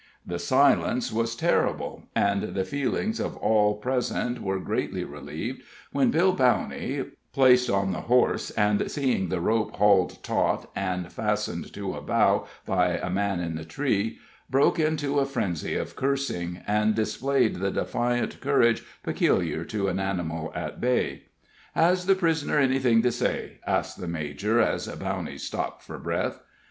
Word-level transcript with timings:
The 0.25 0.39
silence 0.39 1.13
was 1.13 1.35
terrible, 1.35 2.05
and 2.15 2.55
the 2.55 2.65
feelings 2.65 3.19
of 3.19 3.37
all 3.37 3.75
present 3.75 4.41
were 4.41 4.57
greatly 4.59 5.03
relieved 5.03 5.61
when 5.91 6.09
Bill 6.09 6.35
Bowney 6.35 7.11
placed 7.33 7.69
on 7.69 7.91
the 7.91 7.99
horse, 8.01 8.49
and 8.49 8.89
seeing 8.89 9.29
the 9.29 9.39
rope 9.39 9.73
hauled 9.75 10.23
taught 10.23 10.71
and 10.75 11.13
fastened 11.13 11.71
to 11.73 11.93
a 11.93 12.01
bough 12.01 12.47
by 12.65 12.97
a 12.97 13.11
man 13.11 13.39
in 13.41 13.53
the 13.53 13.63
tree 13.63 14.17
broke 14.49 14.79
into 14.79 15.19
a 15.19 15.25
frenzy 15.27 15.75
of 15.75 15.95
cursing, 15.95 16.61
and 16.65 16.95
displayed 16.95 17.57
the 17.57 17.69
defiant 17.69 18.41
courage 18.41 18.83
peculiar 19.03 19.63
to 19.65 19.87
an 19.87 19.99
animal 19.99 20.51
at 20.55 20.81
bay. 20.81 21.25
"Has 21.75 22.07
the 22.07 22.15
prisoner 22.15 22.57
anything 22.57 23.03
to 23.03 23.11
say?" 23.11 23.59
asked 23.67 24.01
the 24.01 24.07
major, 24.07 24.59
as 24.59 24.87
Bowney 24.87 25.37
stopped 25.39 25.83
for 25.83 25.99
breath. 25.99 26.39